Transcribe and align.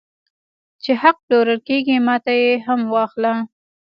چې 0.83 0.91
حق 1.01 1.17
پلورل 1.25 1.59
کېږي 1.67 1.95
ماته 2.07 2.31
یې 2.43 2.51
هم 2.67 2.81
واخله 2.93 3.33